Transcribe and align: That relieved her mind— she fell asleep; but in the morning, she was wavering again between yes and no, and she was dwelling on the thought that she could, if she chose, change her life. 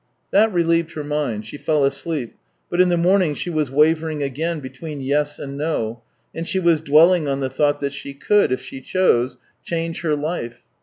That 0.31 0.51
relieved 0.51 0.93
her 0.93 1.03
mind— 1.03 1.45
she 1.45 1.57
fell 1.59 1.85
asleep; 1.85 2.33
but 2.71 2.81
in 2.81 2.89
the 2.89 2.97
morning, 2.97 3.35
she 3.35 3.51
was 3.51 3.69
wavering 3.69 4.23
again 4.23 4.59
between 4.59 4.99
yes 4.99 5.37
and 5.37 5.55
no, 5.59 6.01
and 6.33 6.47
she 6.47 6.57
was 6.57 6.81
dwelling 6.81 7.27
on 7.27 7.39
the 7.39 7.51
thought 7.51 7.79
that 7.81 7.93
she 7.93 8.15
could, 8.15 8.51
if 8.51 8.63
she 8.63 8.81
chose, 8.81 9.37
change 9.63 10.01
her 10.01 10.15
life. 10.15 10.63